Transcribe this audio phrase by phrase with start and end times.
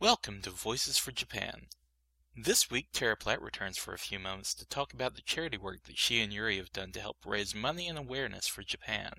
[0.00, 1.66] Welcome to Voices for Japan.
[2.34, 5.82] This week, Tara Platt returns for a few moments to talk about the charity work
[5.84, 9.12] that she and Yuri have done to help raise money and awareness for Japan.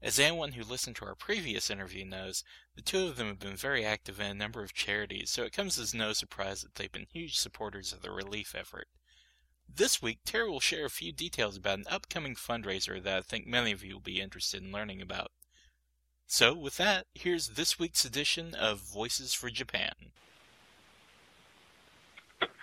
[0.00, 2.42] As anyone who listened to our previous interview knows,
[2.74, 5.52] the two of them have been very active in a number of charities, so it
[5.52, 8.88] comes as no surprise that they've been huge supporters of the relief effort.
[9.68, 13.46] This week, Tara will share a few details about an upcoming fundraiser that I think
[13.46, 15.32] many of you will be interested in learning about.
[16.30, 19.94] So, with that, here's this week's edition of Voices for Japan.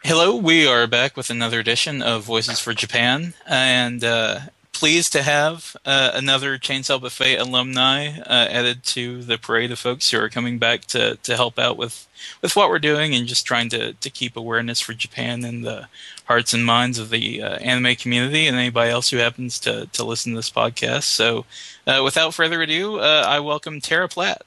[0.04, 4.40] Hello, we are back with another edition of Voices for Japan, and uh,
[4.76, 10.12] pleased to have uh, another Chainsaw Buffet alumni uh, added to the parade of folks
[10.12, 12.06] who are coming back to, to help out with,
[12.42, 15.88] with what we're doing and just trying to, to keep awareness for Japan in the
[16.26, 20.04] hearts and minds of the uh, anime community and anybody else who happens to, to
[20.04, 21.04] listen to this podcast.
[21.04, 21.46] So,
[21.88, 24.42] uh, without further ado, uh, I welcome Tara Platt.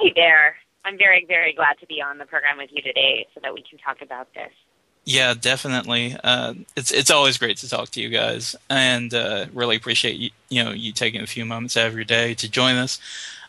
[0.00, 0.56] Hey there.
[0.84, 3.64] I'm very, very glad to be on the program with you today so that we
[3.68, 4.52] can talk about this.
[5.08, 6.16] Yeah, definitely.
[6.22, 10.30] Uh, it's it's always great to talk to you guys, and uh, really appreciate you,
[10.48, 12.98] you know you taking a few moments out of your day to join us.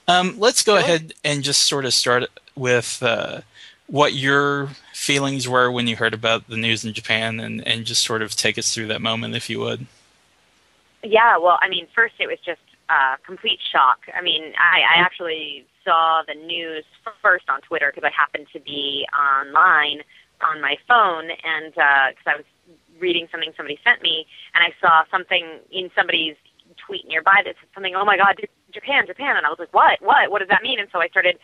[0.07, 0.83] Um, let's go sure.
[0.83, 3.41] ahead and just sort of start with uh,
[3.87, 8.03] what your feelings were when you heard about the news in Japan, and and just
[8.03, 9.87] sort of take us through that moment, if you would.
[11.01, 14.01] Yeah, well, I mean, first it was just a complete shock.
[14.15, 16.85] I mean, I, I actually saw the news
[17.23, 20.03] first on Twitter because I happened to be online
[20.41, 22.45] on my phone, and because uh, I was
[22.99, 26.35] reading something somebody sent me, and I saw something in somebody's
[26.75, 28.35] tweet nearby that said something, "Oh my God,
[28.71, 30.01] Japan, Japan," and I was like, "What?
[30.01, 30.31] What?
[30.31, 31.37] What does that mean?" And so I started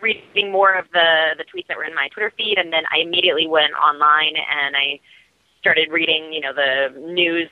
[0.00, 2.98] reading more of the the tweets that were in my Twitter feed, and then I
[2.98, 5.00] immediately went online and I
[5.62, 7.48] started reading, you know, the news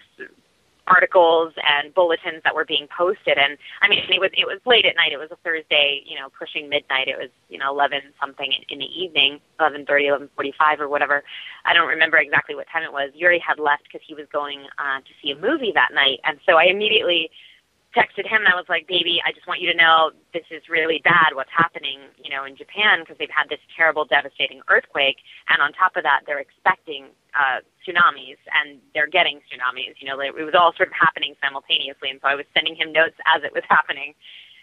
[0.90, 3.38] articles and bulletins that were being posted.
[3.38, 5.12] And I mean it was it was late at night.
[5.12, 7.08] It was a Thursday you know pushing midnight.
[7.08, 11.22] It was you know 11 something in, the evening eleven thirty, eleven forty-five, or whatever.
[11.64, 13.10] I don't remember exactly what time it was.
[13.14, 16.20] Yuri had left cuz he was going uh to see a movie that night.
[16.24, 17.30] And so I immediately
[17.96, 20.62] texted him and I was like, baby, I just want you to know this is
[20.70, 25.18] really bad what's happening, you know, in Japan because they've had this terrible, devastating earthquake.
[25.50, 29.98] And on top of that, they're expecting uh, tsunamis and they're getting tsunamis.
[29.98, 32.10] You know, it was all sort of happening simultaneously.
[32.10, 34.14] And so I was sending him notes as it was happening.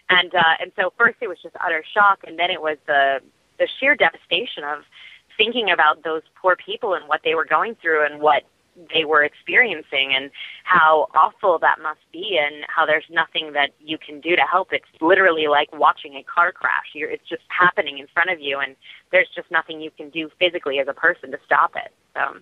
[0.08, 2.24] And, uh, and so first it was just utter shock.
[2.24, 3.20] And then it was the,
[3.58, 4.88] the sheer devastation of
[5.36, 8.42] thinking about those poor people and what they were going through and what
[8.94, 10.30] they were experiencing and
[10.64, 14.72] how awful that must be and how there's nothing that you can do to help.
[14.72, 16.86] It's literally like watching a car crash.
[16.94, 18.76] You're, it's just happening in front of you and
[19.10, 21.92] there's just nothing you can do physically as a person to stop it.
[22.14, 22.40] So.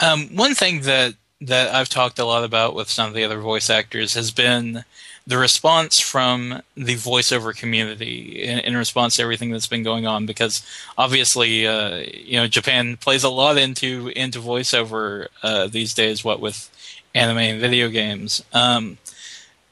[0.00, 3.40] Um, one thing that that I've talked a lot about with some of the other
[3.40, 4.84] voice actors has been
[5.30, 10.26] the response from the voiceover community in, in response to everything that's been going on.
[10.26, 10.66] Because
[10.98, 16.24] obviously, uh, you know, Japan plays a lot into into voiceover uh, these days.
[16.24, 16.68] What with
[17.14, 18.42] anime and video games.
[18.52, 18.98] Um,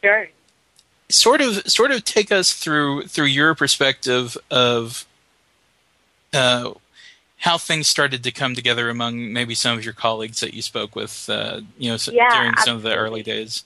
[0.02, 0.28] sure.
[1.08, 5.06] Sort of, sort of take us through through your perspective of
[6.32, 6.72] uh,
[7.38, 10.94] how things started to come together among maybe some of your colleagues that you spoke
[10.94, 12.62] with, uh, you know, yeah, during absolutely.
[12.64, 13.64] some of the early days.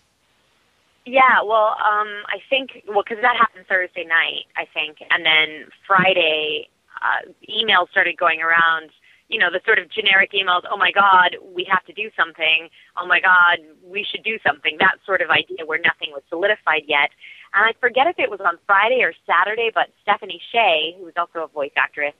[1.04, 5.66] Yeah, well, um, I think well because that happened Thursday night, I think, and then
[5.86, 6.68] Friday,
[7.02, 8.90] uh, emails started going around.
[9.28, 10.62] You know, the sort of generic emails.
[10.70, 12.68] Oh my God, we have to do something.
[13.00, 14.76] Oh my God, we should do something.
[14.78, 17.10] That sort of idea where nothing was solidified yet.
[17.54, 21.14] And I forget if it was on Friday or Saturday, but Stephanie Sheh, who was
[21.16, 22.14] also a voice actress,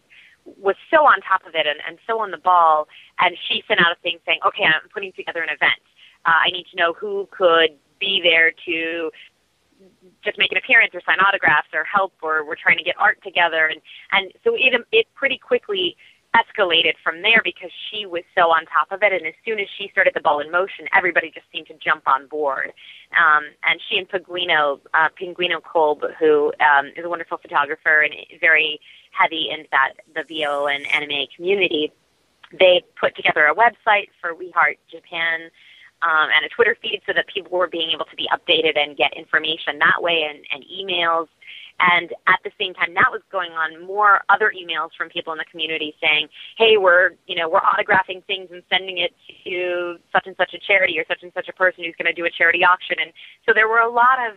[0.45, 2.89] was so on top of it and, and so on the ball.
[3.21, 5.85] And she sent out a thing saying, okay, I'm putting together an event.
[6.25, 9.11] Uh, I need to know who could be there to
[10.25, 13.19] just make an appearance or sign autographs or help or we're trying to get art
[13.23, 13.67] together.
[13.67, 13.81] And,
[14.13, 15.97] and so it, it pretty quickly
[16.35, 19.13] escalated from there because she was so on top of it.
[19.13, 22.03] And as soon as she started the ball in motion, everybody just seemed to jump
[22.07, 22.73] on board.
[23.19, 28.15] Um, and she and Pinguino, uh, Pinguino Kolb, who um, is a wonderful photographer and
[28.41, 28.81] very
[29.11, 31.93] heavy into that the VO and anime community.
[32.59, 35.51] They put together a website for We Heart Japan
[36.03, 38.97] um, and a Twitter feed so that people were being able to be updated and
[38.97, 41.29] get information that way and, and emails.
[41.81, 45.39] And at the same time that was going on, more other emails from people in
[45.39, 46.29] the community saying,
[46.59, 49.13] "Hey, we're you know we're autographing things and sending it
[49.45, 52.15] to such and such a charity or such and such a person who's going to
[52.15, 53.13] do a charity auction." And
[53.47, 54.37] so there were a lot of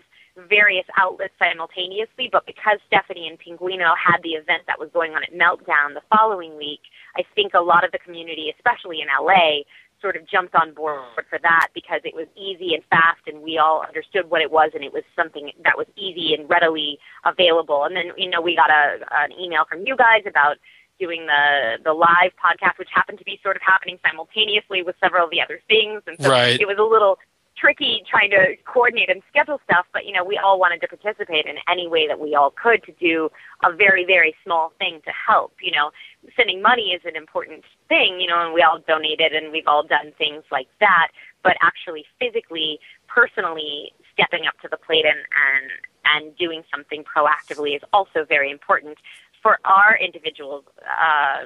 [0.49, 5.23] various outlets simultaneously, but because Stephanie and Pinguino had the event that was going on
[5.23, 6.81] at Meltdown the following week,
[7.15, 9.63] I think a lot of the community, especially in LA,
[10.01, 13.57] sort of jumped on board for that because it was easy and fast and we
[13.57, 17.83] all understood what it was and it was something that was easy and readily available.
[17.83, 20.57] And then, you know, we got a, an email from you guys about
[20.99, 25.25] doing the the live podcast, which happened to be sort of happening simultaneously with several
[25.25, 26.59] of the other things, and so right.
[26.59, 27.19] it was a little
[27.57, 29.85] tricky trying to coordinate and schedule stuff.
[29.93, 32.83] But you know, we all wanted to participate in any way that we all could
[32.83, 33.29] to do
[33.63, 35.53] a very very small thing to help.
[35.61, 35.91] You know,
[36.35, 38.19] sending money is an important thing.
[38.19, 41.09] You know, and we all donated and we've all done things like that.
[41.43, 45.71] But actually, physically, personally, stepping up to the plate and and
[46.05, 48.97] and doing something proactively is also very important
[49.41, 51.45] for our individual uh,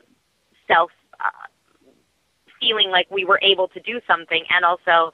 [0.67, 1.47] self uh,
[2.59, 5.11] feeling like we were able to do something, and also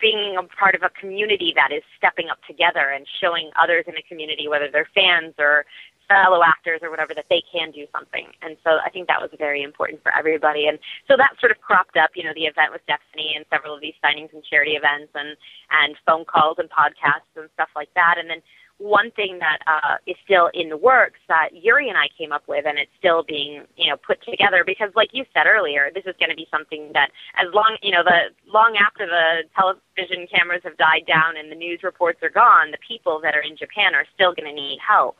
[0.00, 3.94] being a part of a community that is stepping up together and showing others in
[3.94, 5.64] the community, whether they're fans or
[6.10, 8.26] fellow actors or whatever, that they can do something.
[8.42, 10.66] And so I think that was very important for everybody.
[10.66, 13.74] And so that sort of cropped up, you know, the event with Stephanie and several
[13.74, 15.38] of these signings and charity events and,
[15.70, 18.18] and phone calls and podcasts and stuff like that.
[18.18, 18.42] And then
[18.80, 22.48] one thing that uh, is still in the works that Yuri and I came up
[22.48, 26.04] with, and it's still being you know put together because, like you said earlier, this
[26.06, 30.26] is going to be something that as long you know the long after the television
[30.26, 33.56] cameras have died down and the news reports are gone, the people that are in
[33.56, 35.16] Japan are still going to need help.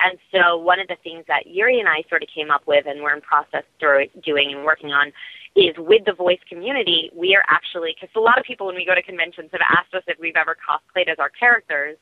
[0.00, 2.86] And so one of the things that Yuri and I sort of came up with,
[2.86, 5.12] and we're in process through doing and working on,
[5.54, 8.86] is with the voice community, we are actually, because a lot of people when we
[8.86, 11.98] go to conventions have asked us if we've ever cosplayed as our characters,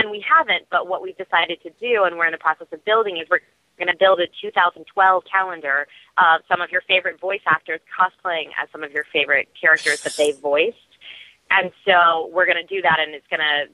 [0.00, 2.82] and we haven't, but what we've decided to do, and we're in the process of
[2.84, 3.44] building, is we're
[3.78, 5.86] going to build a 2012 calendar
[6.16, 10.16] of some of your favorite voice actors cosplaying as some of your favorite characters that
[10.16, 10.76] they voiced.
[11.50, 13.68] And so we're going to do that, and it's going to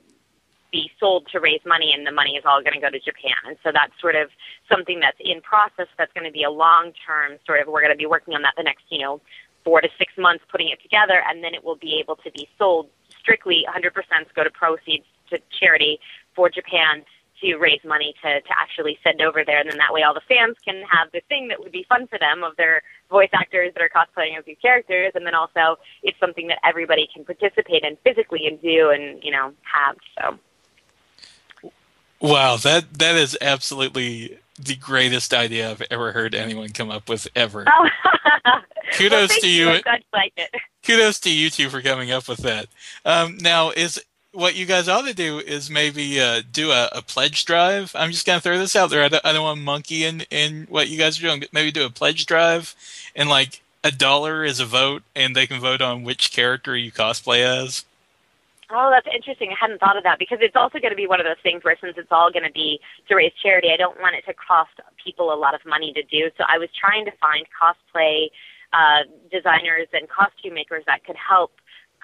[0.72, 3.38] be sold to raise money, and the money is all going to go to Japan.
[3.46, 4.30] And so that's sort of
[4.68, 5.86] something that's in process.
[5.96, 7.68] That's going to be a long term sort of.
[7.68, 9.20] We're going to be working on that the next, you know,
[9.62, 12.48] four to six months, putting it together, and then it will be able to be
[12.58, 12.88] sold
[13.20, 13.90] strictly 100%
[14.34, 15.98] go to proceeds to charity
[16.34, 17.04] for Japan
[17.40, 19.60] to raise money to, to actually send over there.
[19.60, 22.06] And then that way all the fans can have the thing that would be fun
[22.06, 25.12] for them of their voice actors that are cosplaying as these characters.
[25.14, 29.30] And then also it's something that everybody can participate in physically and do and, you
[29.30, 29.96] know, have.
[30.18, 30.38] So.
[32.20, 37.28] Wow, that that is absolutely the greatest idea I've ever heard anyone come up with
[37.36, 37.66] ever.
[37.68, 37.88] Oh.
[38.92, 39.70] kudos well, to you.
[39.72, 39.80] you.
[40.14, 40.32] Like
[40.82, 42.68] kudos to you two for coming up with that.
[43.04, 44.02] Um, now, is
[44.36, 47.90] what you guys ought to do is maybe uh, do a, a, pledge drive.
[47.94, 49.02] I'm just gonna throw this out there.
[49.02, 51.44] I don't, I don't want monkey in in what you guys are doing.
[51.52, 52.74] Maybe do a pledge drive,
[53.14, 56.92] and like a dollar is a vote, and they can vote on which character you
[56.92, 57.84] cosplay as.
[58.68, 59.50] Oh, that's interesting.
[59.52, 61.62] I hadn't thought of that because it's also going to be one of those things
[61.62, 64.34] where since it's all going to be to raise charity, I don't want it to
[64.34, 64.72] cost
[65.02, 66.30] people a lot of money to do.
[66.36, 68.26] So I was trying to find cosplay
[68.72, 71.52] uh, designers and costume makers that could help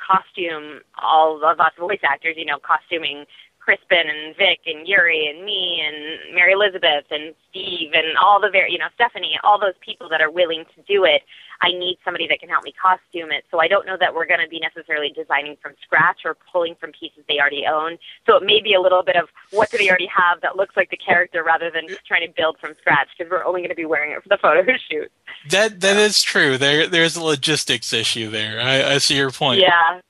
[0.02, 3.24] costume all of us voice actors, you know, costuming
[3.64, 8.50] Crispin and Vic and Yuri and me and Mary Elizabeth and Steve and all the
[8.50, 11.22] very, you know, Stephanie, all those people that are willing to do it.
[11.60, 13.44] I need somebody that can help me costume it.
[13.52, 16.74] So I don't know that we're going to be necessarily designing from scratch or pulling
[16.74, 17.98] from pieces they already own.
[18.26, 20.76] So it may be a little bit of what do they already have that looks
[20.76, 23.76] like the character rather than trying to build from scratch because we're only going to
[23.76, 25.12] be wearing it for the photo shoot.
[25.50, 26.58] That that is true.
[26.58, 28.60] There there's a logistics issue there.
[28.60, 29.60] I, I see your point.
[29.60, 30.00] Yeah.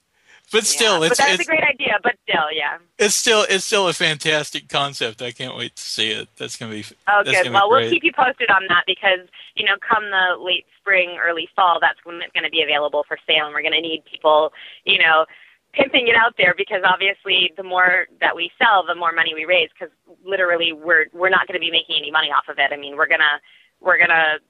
[0.52, 1.98] But still, yeah, it's but that's it's, a great idea.
[2.02, 5.22] But still, yeah, it's still it's still a fantastic concept.
[5.22, 6.28] I can't wait to see it.
[6.36, 7.50] That's gonna be oh good.
[7.50, 11.48] Well, we'll keep you posted on that because you know, come the late spring, early
[11.54, 14.02] fall, that's when it's going to be available for sale, and we're going to need
[14.10, 14.52] people,
[14.84, 15.26] you know,
[15.74, 19.44] pimping it out there because obviously the more that we sell, the more money we
[19.44, 19.68] raise.
[19.72, 19.92] Because
[20.24, 22.72] literally, we're we're not going to be making any money off of it.
[22.72, 23.40] I mean, we're gonna
[23.80, 24.40] we're gonna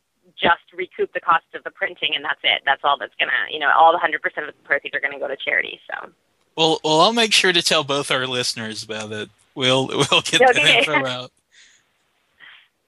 [0.41, 2.63] just recoup the cost of the printing, and that's it.
[2.65, 5.19] That's all that's gonna, you know, all the hundred percent of the proceeds are gonna
[5.19, 5.81] go to charity.
[5.91, 6.11] So.
[6.57, 9.31] Well, well, I'll make sure to tell both our listeners about it.
[9.55, 10.53] We'll we'll get okay.
[10.53, 11.33] that info out.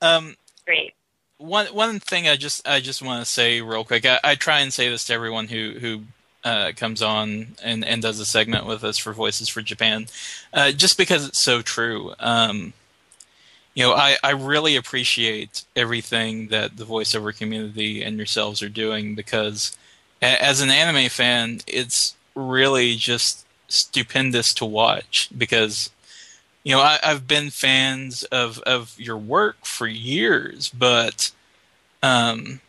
[0.03, 0.37] Um,
[0.67, 0.93] Great.
[1.39, 4.05] One one thing I just I just want to say real quick.
[4.05, 6.03] I, I try and say this to everyone who who
[6.45, 10.07] uh, comes on and, and does a segment with us for Voices for Japan,
[10.53, 12.13] uh, just because it's so true.
[12.19, 12.75] Um,
[13.75, 19.15] you know, I, I really appreciate everything that the voiceover community and yourselves are doing
[19.17, 19.77] because
[20.23, 25.91] as an anime fan, it's really just stupendous to watch because
[26.63, 31.33] you know I, have been fans of of your work for years, but
[32.03, 32.61] um,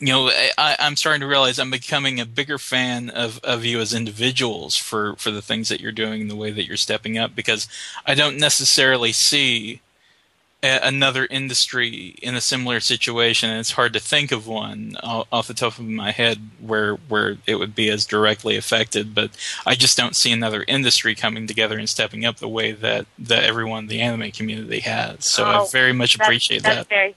[0.00, 3.80] you know I, I'm starting to realize I'm becoming a bigger fan of of you
[3.80, 7.18] as individuals for for the things that you're doing, and the way that you're stepping
[7.18, 7.68] up because
[8.06, 9.80] I don't necessarily see
[10.66, 13.50] another industry in a similar situation.
[13.50, 17.38] And it's hard to think of one off the top of my head where where
[17.46, 19.14] it would be as directly affected.
[19.14, 19.30] But
[19.64, 23.44] I just don't see another industry coming together and stepping up the way that that
[23.44, 25.24] everyone in the anime community has.
[25.24, 26.88] So oh, I very much appreciate that's, that.
[26.88, 27.16] Very.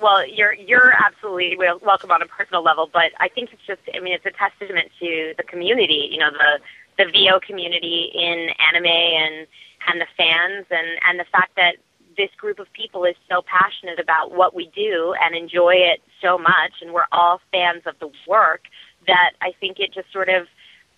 [0.00, 4.00] Well, you're you're absolutely welcome on a personal level, but I think it's just I
[4.00, 6.08] mean it's a testament to the community.
[6.10, 6.58] You know the
[6.98, 9.46] the VO community in anime and
[9.88, 11.76] and the fans and and the fact that
[12.16, 16.38] this group of people is so passionate about what we do and enjoy it so
[16.38, 18.62] much, and we're all fans of the work
[19.06, 20.46] that I think it just sort of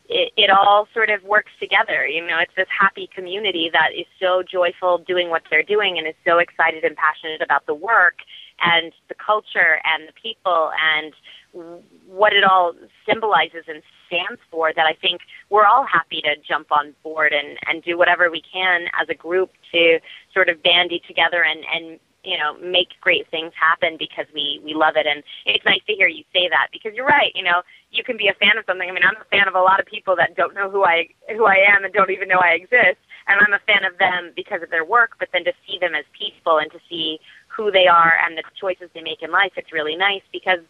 [0.09, 2.07] it, it all sort of works together.
[2.07, 6.07] You know, it's this happy community that is so joyful doing what they're doing and
[6.07, 8.17] is so excited and passionate about the work
[8.63, 11.13] and the culture and the people and
[12.09, 12.75] what it all
[13.09, 15.21] symbolizes and stands for that I think
[15.51, 19.15] we're all happy to jump on board and, and do whatever we can as a
[19.15, 19.99] group to
[20.33, 24.75] sort of bandy together and, and you know make great things happen because we we
[24.75, 25.07] love it.
[25.07, 28.17] And it's nice to hear you say that because you're right you know you can
[28.17, 28.89] be a fan of something.
[28.89, 31.09] I mean i'm a fan of a lot of people that don't know who i
[31.31, 32.99] who i am and don't even know i exist.
[33.29, 35.95] And i'm a fan of them because of their work but then to see them
[35.95, 37.21] as people and to see
[37.55, 40.61] who they are and the choices they make in life it's really nice because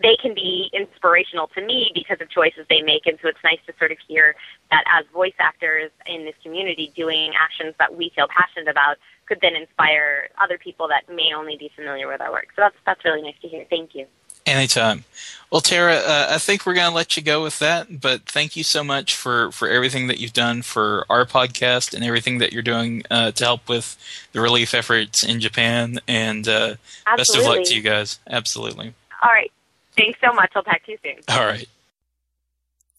[0.00, 3.06] they can be inspirational to me because of choices they make.
[3.06, 4.34] And so it's nice to sort of hear
[4.70, 9.38] that as voice actors in this community doing actions that we feel passionate about could
[9.42, 12.46] then inspire other people that may only be familiar with our work.
[12.56, 13.66] So that's, that's really nice to hear.
[13.68, 14.06] Thank you.
[14.46, 15.04] Anytime.
[15.50, 18.00] Well, Tara, uh, I think we're going to let you go with that.
[18.00, 22.02] But thank you so much for, for everything that you've done for our podcast and
[22.02, 23.98] everything that you're doing uh, to help with
[24.32, 26.00] the relief efforts in Japan.
[26.08, 26.76] And uh,
[27.18, 28.18] best of luck to you guys.
[28.26, 28.94] Absolutely.
[29.22, 29.52] All right.
[29.94, 30.52] Thanks so much.
[30.56, 31.16] I'll talk to you soon.
[31.28, 31.68] All right.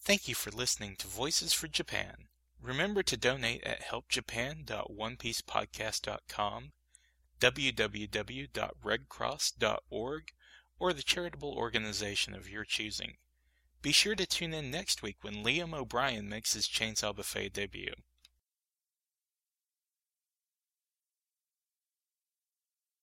[0.00, 2.28] Thank you for listening to Voices for Japan.
[2.62, 6.72] Remember to donate at helpjapan.onepiecepodcast.com,
[7.40, 10.22] www.redcross.org,
[10.78, 13.16] or the charitable organization of your choosing.
[13.82, 17.94] Be sure to tune in next week when Liam O'Brien makes his Chainsaw Buffet debut.